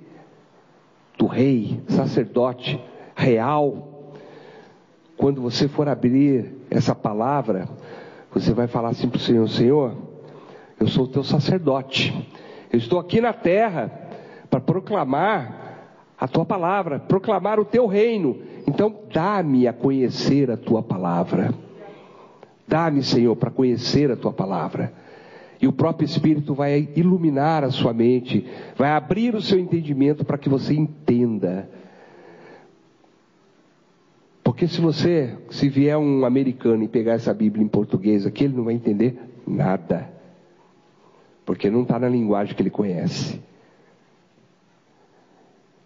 [1.17, 2.77] do rei, sacerdote
[3.15, 3.86] real,
[5.17, 7.67] quando você for abrir essa palavra,
[8.33, 9.95] você vai falar assim para o Senhor: Senhor,
[10.79, 12.13] eu sou o teu sacerdote,
[12.71, 13.91] eu estou aqui na terra
[14.49, 15.67] para proclamar
[16.19, 18.37] a tua palavra, proclamar o teu reino.
[18.65, 21.53] Então, dá-me a conhecer a tua palavra.
[22.67, 24.93] Dá-me, Senhor, para conhecer a tua palavra.
[25.61, 30.37] E o próprio Espírito vai iluminar a sua mente, vai abrir o seu entendimento para
[30.37, 31.69] que você entenda.
[34.57, 38.55] Porque se você, se vier um americano e pegar essa Bíblia em português aqui, ele
[38.55, 39.15] não vai entender
[39.45, 40.09] nada.
[41.45, 43.39] Porque não está na linguagem que ele conhece.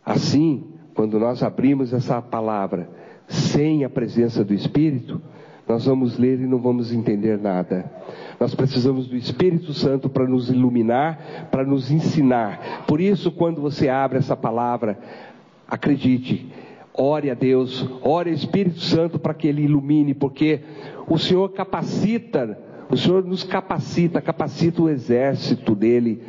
[0.06, 2.90] Assim, quando nós abrimos essa palavra
[3.28, 5.22] sem a presença do Espírito,
[5.68, 7.92] nós vamos ler e não vamos entender nada.
[8.40, 12.86] Nós precisamos do Espírito Santo para nos iluminar, para nos ensinar.
[12.88, 14.98] Por isso, quando você abre essa palavra,
[15.68, 16.50] acredite,
[16.94, 20.62] ore a Deus, ore ao Espírito Santo para que Ele ilumine, porque
[21.08, 22.58] o Senhor capacita,
[22.90, 26.22] o Senhor nos capacita, capacita o exército dele,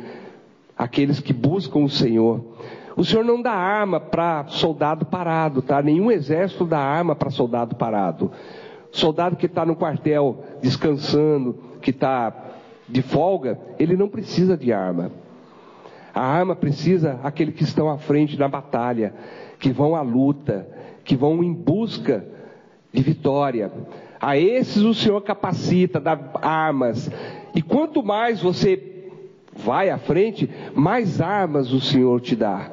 [0.77, 2.41] aqueles que buscam o Senhor.
[2.95, 5.81] O Senhor não dá arma para soldado parado, tá?
[5.81, 8.31] Nenhum exército dá arma para soldado parado.
[8.91, 12.31] Soldado que está no quartel descansando, que está
[12.87, 15.11] de folga, ele não precisa de arma.
[16.13, 19.15] A arma precisa aquele que estão à frente na batalha,
[19.63, 20.67] que vão à luta,
[21.05, 22.25] que vão em busca
[22.91, 23.71] de vitória.
[24.19, 27.09] A esses o Senhor capacita, dá armas.
[27.55, 29.07] E quanto mais você
[29.55, 32.71] vai à frente, mais armas o Senhor te dá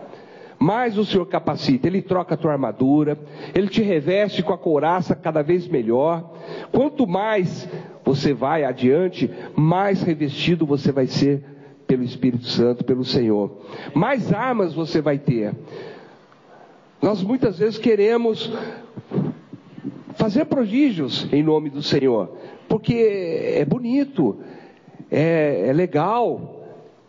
[0.58, 1.86] mais o Senhor capacita.
[1.86, 3.18] Ele troca a tua armadura,
[3.54, 6.34] Ele te reveste com a couraça cada vez melhor.
[6.70, 7.66] Quanto mais
[8.04, 11.42] você vai adiante, mais revestido você vai ser
[11.86, 13.56] pelo Espírito Santo, pelo Senhor.
[13.94, 15.54] Mais armas você vai ter.
[17.02, 18.52] Nós muitas vezes queremos
[20.16, 22.36] fazer prodígios em nome do Senhor,
[22.68, 24.38] porque é bonito,
[25.10, 26.66] é, é legal,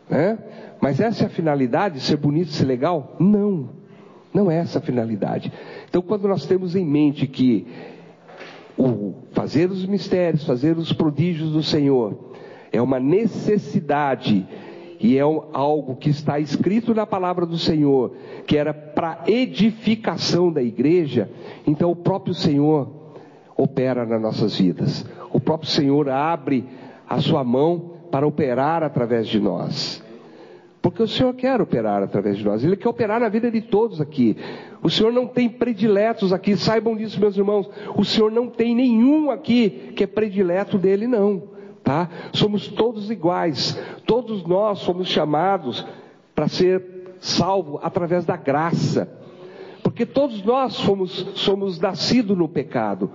[0.09, 0.37] né?
[0.79, 3.15] Mas essa é a finalidade, ser bonito, ser legal?
[3.19, 3.69] Não,
[4.33, 5.51] não é essa a finalidade.
[5.89, 7.67] Então, quando nós temos em mente que
[8.77, 12.17] o fazer os mistérios, fazer os prodígios do Senhor
[12.71, 14.47] é uma necessidade
[15.01, 18.13] e é algo que está escrito na palavra do Senhor,
[18.45, 21.29] que era para edificação da igreja,
[21.65, 22.87] então o próprio Senhor
[23.57, 25.03] opera nas nossas vidas.
[25.33, 26.65] O próprio Senhor abre
[27.09, 30.03] a sua mão para operar através de nós.
[30.81, 32.63] Porque o Senhor quer operar através de nós.
[32.63, 34.35] Ele quer operar na vida de todos aqui.
[34.81, 36.55] O Senhor não tem prediletos aqui.
[36.55, 37.69] Saibam disso, meus irmãos.
[37.95, 41.50] O Senhor não tem nenhum aqui que é predileto dele, não.
[41.91, 42.07] Tá?
[42.31, 43.77] Somos todos iguais.
[44.05, 45.85] Todos nós somos chamados
[46.33, 49.11] para ser salvo através da graça.
[49.83, 53.11] Porque todos nós somos, somos nascidos no pecado.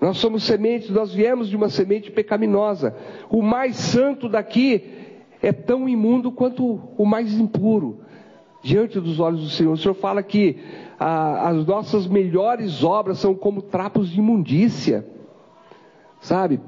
[0.00, 2.96] Nós somos sementes, nós viemos de uma semente pecaminosa.
[3.28, 7.98] O mais santo daqui é tão imundo quanto o mais impuro
[8.62, 9.72] diante dos olhos do Senhor.
[9.72, 10.56] O Senhor fala que
[10.98, 15.06] ah, as nossas melhores obras são como trapos de imundícia,
[16.18, 16.58] sabe?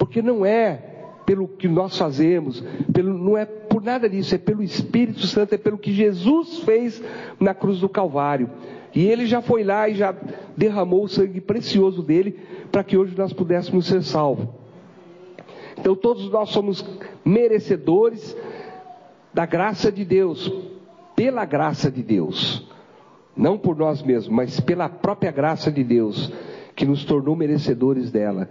[0.00, 0.82] Porque não é
[1.26, 5.58] pelo que nós fazemos, pelo, não é por nada disso, é pelo Espírito Santo, é
[5.58, 7.02] pelo que Jesus fez
[7.38, 8.48] na cruz do Calvário.
[8.94, 10.16] E ele já foi lá e já
[10.56, 12.40] derramou o sangue precioso dele
[12.72, 14.48] para que hoje nós pudéssemos ser salvos.
[15.78, 16.82] Então todos nós somos
[17.22, 18.34] merecedores
[19.34, 20.50] da graça de Deus,
[21.14, 22.66] pela graça de Deus,
[23.36, 26.32] não por nós mesmos, mas pela própria graça de Deus,
[26.74, 28.48] que nos tornou merecedores dela.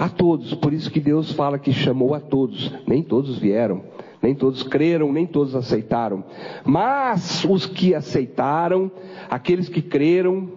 [0.00, 3.82] A todos, por isso que Deus fala que chamou a todos, nem todos vieram,
[4.22, 6.24] nem todos creram, nem todos aceitaram,
[6.64, 8.90] mas os que aceitaram,
[9.28, 10.48] aqueles que creram,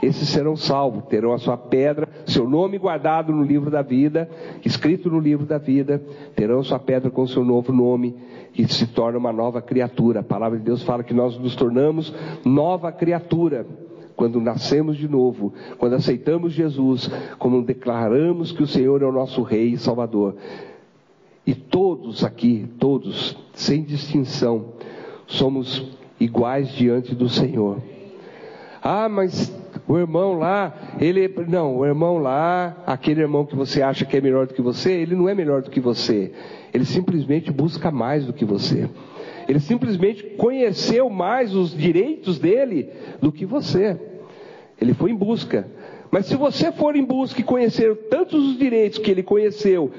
[0.00, 4.30] esses serão salvos, terão a sua pedra, seu nome guardado no livro da vida,
[4.64, 6.00] escrito no livro da vida,
[6.36, 8.14] terão sua pedra com seu novo nome,
[8.56, 10.20] e se torna uma nova criatura.
[10.20, 13.66] A palavra de Deus fala que nós nos tornamos nova criatura
[14.16, 19.42] quando nascemos de novo, quando aceitamos Jesus, como declaramos que o Senhor é o nosso
[19.42, 20.36] Rei e Salvador.
[21.46, 24.72] E todos aqui, todos, sem distinção,
[25.26, 27.82] somos iguais diante do Senhor.
[28.82, 29.52] Ah, mas
[29.86, 34.20] o irmão lá, ele não, o irmão lá, aquele irmão que você acha que é
[34.20, 36.32] melhor do que você, ele não é melhor do que você.
[36.72, 38.88] Ele simplesmente busca mais do que você.
[39.48, 43.98] Ele simplesmente conheceu mais os direitos dele do que você.
[44.80, 45.68] Ele foi em busca.
[46.10, 49.90] Mas se você for em busca e conhecer tantos os direitos que ele conheceu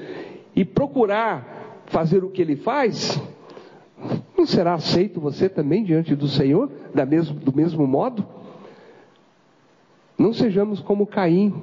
[0.54, 3.20] e procurar fazer o que ele faz,
[4.36, 8.26] não será aceito você também diante do Senhor, da mesmo, do mesmo modo?
[10.18, 11.54] Não sejamos como Caim.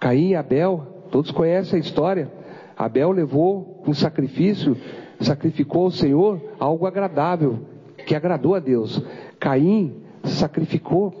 [0.00, 2.32] Caim e Abel, todos conhecem a história.
[2.76, 4.76] Abel levou um sacrifício,
[5.20, 7.60] sacrificou ao Senhor algo agradável,
[8.06, 9.02] que agradou a Deus.
[9.38, 11.14] Caim sacrificou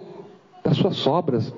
[0.64, 1.52] das suas sobras,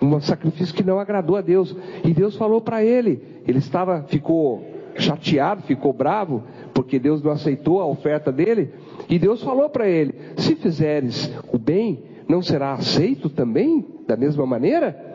[0.00, 1.74] um sacrifício que não agradou a Deus.
[2.04, 4.62] E Deus falou para ele, ele estava, ficou
[4.96, 8.72] chateado, ficou bravo, porque Deus não aceitou a oferta dele.
[9.08, 14.46] E Deus falou para ele: se fizeres o bem, não será aceito também da mesma
[14.46, 15.14] maneira?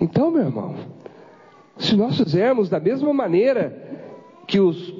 [0.00, 0.76] Então, meu irmão,
[1.76, 3.88] se nós fizermos da mesma maneira
[4.48, 4.96] que os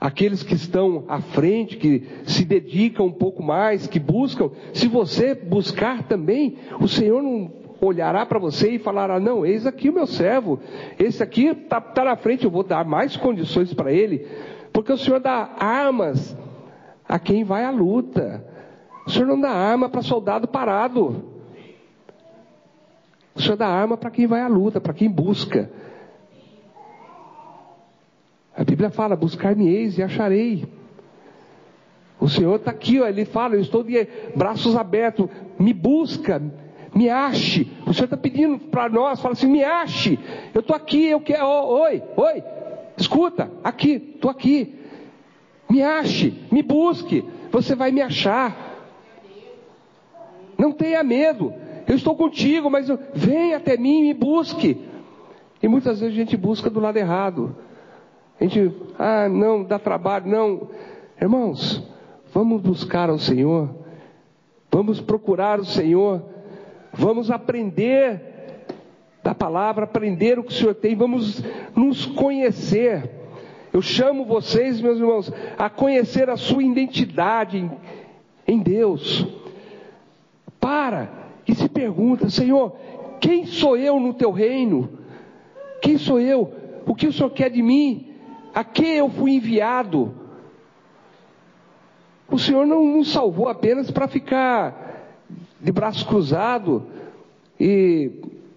[0.00, 5.34] aqueles que estão à frente, que se dedicam um pouco mais, que buscam, se você
[5.34, 10.06] buscar também, o Senhor não olhará para você e falará: Não, eis aqui o meu
[10.06, 10.58] servo,
[10.98, 14.26] esse aqui está tá na frente, eu vou dar mais condições para ele,
[14.72, 16.36] porque o Senhor dá armas
[17.08, 18.44] a quem vai à luta,
[19.06, 21.24] o Senhor não dá arma para soldado parado,
[23.34, 25.70] o Senhor dá arma para quem vai à luta, para quem busca.
[28.58, 30.66] A Bíblia fala: buscar-me-eis e acharei.
[32.18, 36.42] O Senhor está aqui, ó, ele fala: eu estou de braços abertos, me busca,
[36.92, 37.70] me ache.
[37.86, 40.18] O Senhor está pedindo para nós, fala assim: me ache.
[40.52, 41.46] Eu estou aqui, eu quero.
[41.46, 42.42] Oh, oi, oi,
[42.96, 44.74] escuta, aqui, estou aqui.
[45.70, 48.66] Me ache, me busque, você vai me achar.
[50.58, 51.54] Não tenha medo,
[51.86, 54.84] eu estou contigo, mas vem até mim e me busque.
[55.62, 57.54] E muitas vezes a gente busca do lado errado.
[58.40, 60.68] A gente, ah, não, dá trabalho, não.
[61.20, 61.82] Irmãos,
[62.32, 63.68] vamos buscar ao Senhor,
[64.70, 66.22] vamos procurar o Senhor
[66.92, 68.20] Vamos aprender
[69.22, 71.42] da palavra, aprender o que o Senhor tem, vamos
[71.76, 73.10] nos conhecer.
[73.72, 77.70] Eu chamo vocês, meus irmãos, a conhecer a sua identidade em,
[78.46, 79.26] em Deus.
[80.58, 81.08] Para
[81.46, 82.74] e se pergunta, Senhor,
[83.20, 84.88] quem sou eu no teu reino?
[85.80, 86.52] Quem sou eu?
[86.86, 88.07] O que o Senhor quer de mim?
[88.54, 90.12] A quem eu fui enviado?
[92.30, 94.88] O Senhor não nos salvou apenas para ficar
[95.60, 96.84] de braço cruzado
[97.58, 98.12] e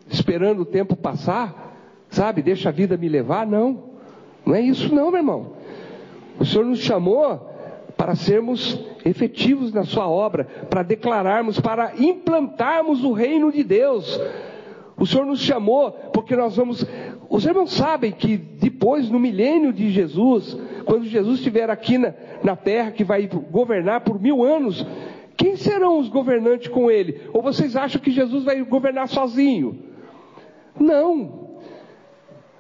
[0.10, 1.76] esperando o tempo passar,
[2.10, 2.42] sabe?
[2.42, 3.48] Deixa a vida me levar.
[3.48, 3.84] Não,
[4.46, 5.54] não é isso, não, meu irmão.
[6.40, 7.50] O Senhor nos chamou
[7.96, 14.20] para sermos efetivos na Sua obra, para declararmos, para implantarmos o reino de Deus.
[14.98, 16.86] O Senhor nos chamou porque nós vamos.
[17.32, 22.14] Os irmãos sabem que depois, no milênio de Jesus, quando Jesus estiver aqui na,
[22.44, 24.86] na terra, que vai governar por mil anos,
[25.38, 27.22] quem serão os governantes com ele?
[27.32, 29.80] Ou vocês acham que Jesus vai governar sozinho?
[30.78, 31.62] Não.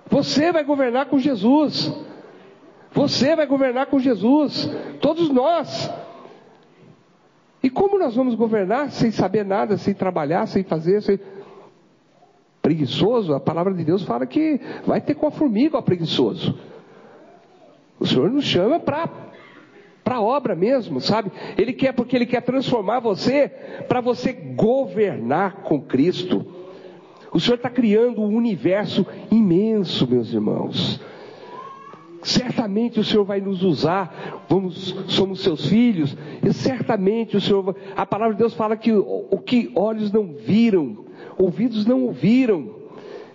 [0.10, 1.94] Você vai governar com Jesus.
[2.94, 4.72] Você vai governar com Jesus.
[5.02, 5.94] Todos nós.
[7.62, 11.20] E como nós vamos governar sem saber nada, sem trabalhar, sem fazer, sem...
[12.62, 13.34] preguiçoso?
[13.34, 16.58] A palavra de Deus fala que vai ter com a formiga o preguiçoso.
[18.00, 19.10] O Senhor nos chama para
[20.04, 21.32] para a obra mesmo, sabe?
[21.58, 23.47] Ele quer porque ele quer transformar você
[23.88, 26.45] para você governar com Cristo.
[27.32, 31.00] O Senhor está criando um universo imenso, meus irmãos.
[32.24, 38.05] Certamente o Senhor vai nos usar, vamos, somos seus filhos, e certamente o Senhor, a
[38.05, 41.05] palavra de Deus fala que o, o que olhos não viram,
[41.38, 42.82] ouvidos não ouviram,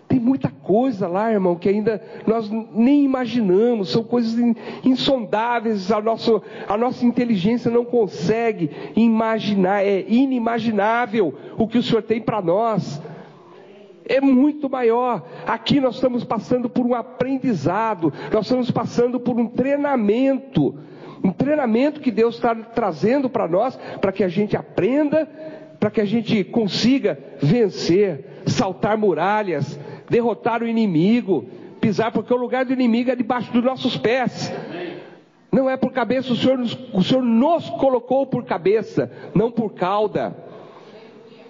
[0.08, 4.36] tem muita coisa lá, irmão, que ainda nós nem imaginamos, são coisas
[4.84, 12.02] insondáveis, a nossa, a nossa inteligência não consegue imaginar, é inimaginável o que o Senhor
[12.02, 13.02] tem para nós.
[14.08, 15.26] É muito maior.
[15.44, 20.78] Aqui nós estamos passando por um aprendizado, nós estamos passando por um treinamento,
[21.24, 25.28] um treinamento que Deus está trazendo para nós, para que a gente aprenda,
[25.86, 29.78] para que a gente consiga vencer, saltar muralhas,
[30.10, 31.44] derrotar o inimigo,
[31.80, 34.52] pisar, porque o lugar do inimigo é debaixo dos nossos pés.
[35.52, 39.74] Não é por cabeça, o Senhor, nos, o Senhor nos colocou por cabeça, não por
[39.74, 40.36] cauda.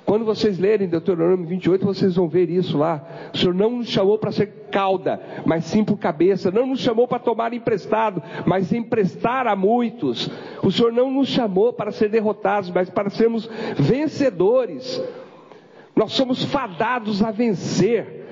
[0.06, 3.04] Quando vocês lerem Deuteronômio 28, vocês vão ver isso lá.
[3.34, 6.48] O Senhor não nos chamou para ser cauda, mas sim por cabeça.
[6.52, 10.30] Não nos chamou para tomar emprestado, mas emprestar a muitos.
[10.62, 15.02] O Senhor não nos chamou para ser derrotados, mas para sermos vencedores.
[15.96, 18.26] Nós somos fadados a vencer.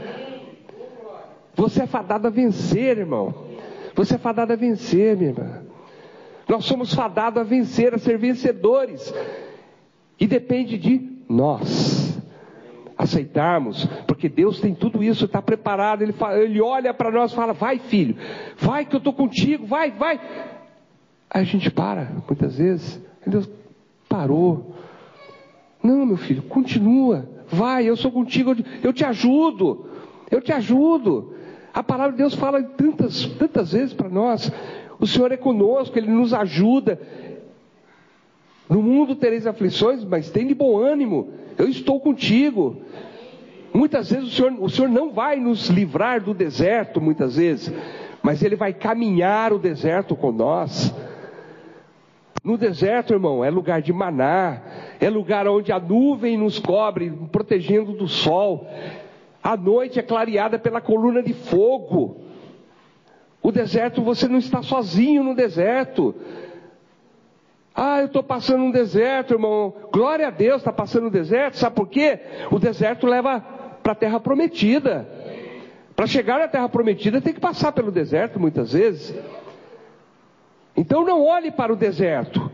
[1.57, 3.35] Você é fadado a vencer, irmão.
[3.97, 5.63] Você é fadado a vencer, minha irmã.
[6.49, 9.13] Nós somos fadados a vencer, a ser vencedores.
[10.21, 12.05] E depende de nós
[12.97, 17.35] aceitarmos, porque Deus tem tudo isso, está preparado, ele, fala, ele olha para nós e
[17.35, 18.17] fala: vai filho,
[18.57, 20.21] vai que eu estou contigo, vai, vai.
[21.31, 23.49] Aí a gente para, muitas vezes, Deus
[24.09, 24.75] parou.
[25.83, 29.87] Não, meu filho, continua, vai, eu sou contigo, eu te ajudo,
[30.31, 31.35] eu te ajudo.
[31.73, 34.51] A palavra de Deus fala tantas, tantas vezes para nós.
[35.01, 37.01] O Senhor é conosco, Ele nos ajuda,
[38.69, 41.31] no mundo tereis aflições, mas tem de bom ânimo.
[41.59, 42.77] Eu estou contigo.
[43.73, 47.73] Muitas vezes o Senhor, o Senhor não vai nos livrar do deserto, muitas vezes,
[48.23, 50.95] mas Ele vai caminhar o deserto com nós.
[52.43, 54.61] No deserto, irmão, é lugar de maná,
[55.01, 58.69] é lugar onde a nuvem nos cobre, protegendo do sol.
[59.43, 62.19] A noite é clareada pela coluna de fogo.
[63.43, 66.15] O deserto, você não está sozinho no deserto.
[67.75, 69.75] Ah, eu estou passando um deserto, irmão.
[69.93, 71.59] Glória a Deus, está passando um deserto.
[71.59, 72.21] Sabe por quê?
[72.51, 73.41] O deserto leva
[73.83, 75.09] para a terra prometida.
[75.97, 79.15] Para chegar na terra prometida tem que passar pelo deserto muitas vezes.
[80.77, 82.51] Então não olhe para o deserto,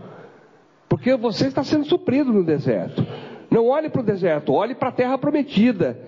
[0.89, 3.07] porque você está sendo suprido no deserto.
[3.51, 5.99] Não olhe para o deserto, olhe para a terra prometida.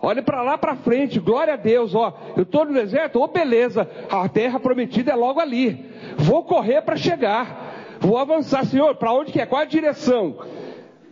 [0.00, 2.14] Olhe para lá para frente, glória a Deus, ó.
[2.36, 5.90] Eu estou no deserto, ô beleza, a terra prometida é logo ali.
[6.18, 7.73] Vou correr para chegar.
[8.04, 9.46] Vou avançar, Senhor, para onde que é?
[9.46, 10.36] Qual a direção?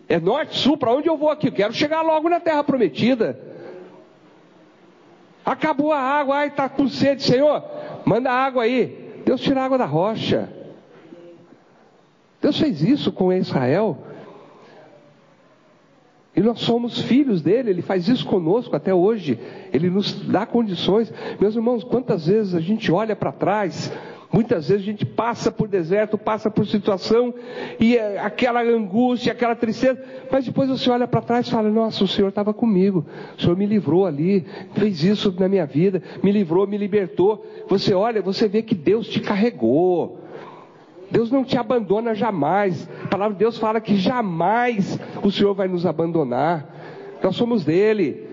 [0.07, 1.49] É norte, sul, para onde eu vou aqui?
[1.49, 3.41] Eu quero chegar logo na terra prometida.
[5.43, 7.65] Acabou a água, ai, está com sede, Senhor,
[8.05, 9.23] manda água aí.
[9.25, 10.53] Deus tira a água da rocha.
[12.43, 13.97] Deus fez isso com Israel.
[16.37, 19.39] E nós somos filhos dele, ele faz isso conosco até hoje.
[19.73, 21.11] Ele nos dá condições.
[21.41, 23.91] Meus irmãos, quantas vezes a gente olha para trás
[24.33, 27.35] Muitas vezes a gente passa por deserto, passa por situação,
[27.79, 32.03] e é aquela angústia, aquela tristeza, mas depois você olha para trás e fala: Nossa,
[32.03, 33.05] o Senhor estava comigo,
[33.37, 37.45] o Senhor me livrou ali, fez isso na minha vida, me livrou, me libertou.
[37.69, 40.19] Você olha, você vê que Deus te carregou.
[41.11, 42.89] Deus não te abandona jamais.
[43.05, 47.19] A palavra de Deus fala que jamais o Senhor vai nos abandonar.
[47.23, 48.29] Nós somos dele.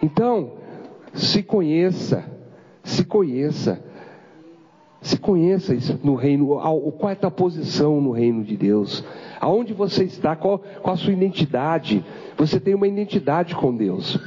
[0.00, 0.52] Então,
[1.12, 2.24] se conheça,
[2.84, 3.82] se conheça.
[5.06, 6.58] Se conheça no reino,
[6.98, 9.04] qual é a tua posição no reino de Deus?
[9.40, 10.34] Aonde você está?
[10.34, 12.04] Qual, qual a sua identidade?
[12.36, 14.18] Você tem uma identidade com Deus.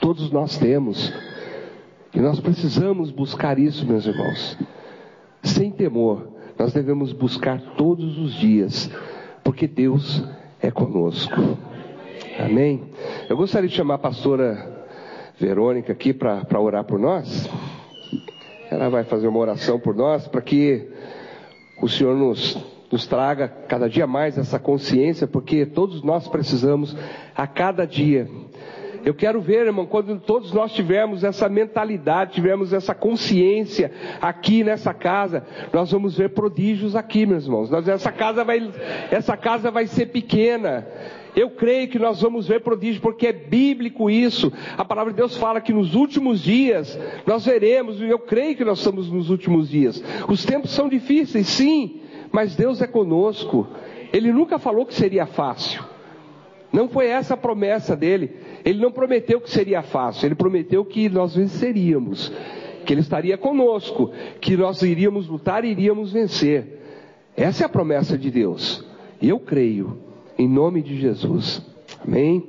[0.00, 1.12] Todos nós temos.
[2.14, 4.56] E nós precisamos buscar isso, meus irmãos.
[5.42, 6.28] Sem temor.
[6.56, 8.88] Nós devemos buscar todos os dias.
[9.42, 10.22] Porque Deus
[10.62, 11.34] é conosco.
[12.38, 12.80] Amém?
[13.28, 14.86] Eu gostaria de chamar a pastora
[15.36, 17.50] Verônica aqui para orar por nós.
[18.70, 20.88] Ela vai fazer uma oração por nós para que
[21.80, 22.56] o Senhor nos,
[22.90, 26.96] nos traga cada dia mais essa consciência, porque todos nós precisamos
[27.34, 28.28] a cada dia.
[29.04, 34.94] Eu quero ver, irmão, quando todos nós tivermos essa mentalidade, tivermos essa consciência aqui nessa
[34.94, 35.44] casa,
[35.74, 37.68] nós vamos ver prodígios aqui, meus irmãos.
[37.68, 38.72] Nós, essa casa vai,
[39.10, 40.86] essa casa vai ser pequena.
[41.36, 44.52] Eu creio que nós vamos ver prodígio, porque é bíblico isso.
[44.76, 48.64] A palavra de Deus fala que nos últimos dias nós veremos, e eu creio que
[48.64, 50.02] nós estamos nos últimos dias.
[50.28, 53.66] Os tempos são difíceis, sim, mas Deus é conosco.
[54.12, 55.82] Ele nunca falou que seria fácil.
[56.72, 58.36] Não foi essa a promessa dele.
[58.64, 62.32] Ele não prometeu que seria fácil, ele prometeu que nós venceríamos,
[62.86, 64.10] que ele estaria conosco,
[64.40, 66.80] que nós iríamos lutar e iríamos vencer.
[67.36, 68.84] Essa é a promessa de Deus.
[69.20, 69.98] E eu creio
[70.38, 71.62] em nome de Jesus.
[72.04, 72.44] Amém.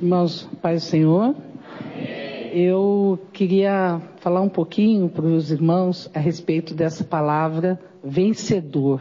[0.00, 1.34] Irmãos, Pai Senhor,
[2.52, 9.00] eu queria falar um pouquinho para os irmãos a respeito dessa palavra vencedor,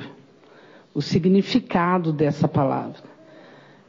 [0.93, 3.03] o significado dessa palavra.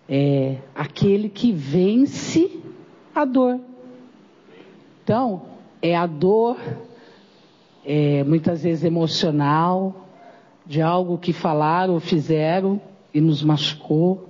[0.09, 2.61] É aquele que vence
[3.15, 3.59] a dor.
[5.03, 5.43] Então,
[5.81, 6.59] é a dor,
[7.85, 10.08] é, muitas vezes emocional,
[10.69, 12.79] de algo que falaram ou fizeram
[13.13, 14.29] e nos machucou.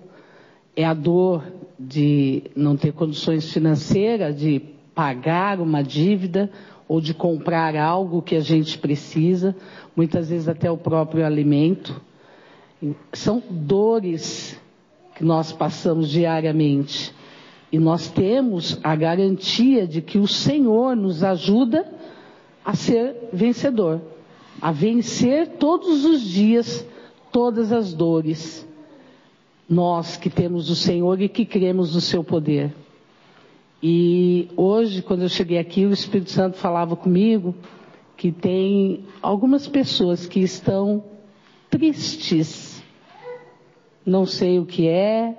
[0.77, 1.43] É a dor
[1.79, 4.61] de não ter condições financeiras de
[4.95, 6.49] pagar uma dívida
[6.87, 9.55] ou de comprar algo que a gente precisa,
[9.95, 12.01] muitas vezes até o próprio alimento.
[13.13, 14.59] São dores
[15.17, 17.13] que nós passamos diariamente.
[17.71, 21.85] E nós temos a garantia de que o Senhor nos ajuda
[22.65, 24.01] a ser vencedor,
[24.61, 26.87] a vencer todos os dias
[27.33, 28.67] todas as dores.
[29.69, 32.75] Nós que temos o Senhor e que cremos no seu poder.
[33.83, 37.55] E hoje, quando eu cheguei aqui, o Espírito Santo falava comigo
[38.17, 41.05] que tem algumas pessoas que estão
[41.71, 42.83] tristes.
[44.05, 45.37] Não sei o que é.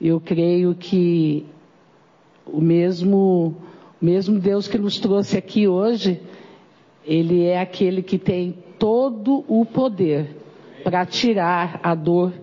[0.00, 1.46] Eu creio que
[2.44, 3.56] o mesmo,
[4.00, 6.20] o mesmo Deus que nos trouxe aqui hoje,
[7.08, 10.36] Ele é aquele que tem todo o poder
[10.84, 12.34] para tirar a dor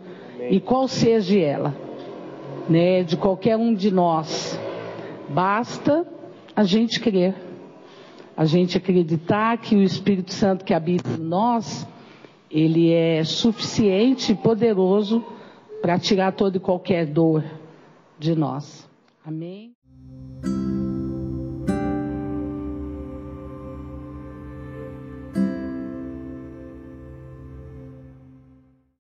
[0.49, 1.77] e qual seja ela,
[2.67, 4.59] né, de qualquer um de nós.
[5.29, 6.03] Basta
[6.55, 7.35] a gente crer,
[8.35, 11.87] a gente acreditar que o Espírito Santo que habita em nós,
[12.49, 15.23] ele é suficiente e poderoso
[15.79, 17.43] para tirar toda e qualquer dor
[18.17, 18.89] de nós.
[19.23, 19.74] Amém?